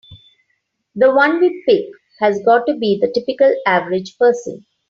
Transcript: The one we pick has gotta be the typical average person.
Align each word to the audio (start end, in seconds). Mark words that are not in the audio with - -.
The 0.95 1.13
one 1.13 1.39
we 1.39 1.61
pick 1.67 1.85
has 2.21 2.41
gotta 2.43 2.73
be 2.75 2.97
the 2.99 3.11
typical 3.13 3.53
average 3.67 4.17
person. 4.17 4.65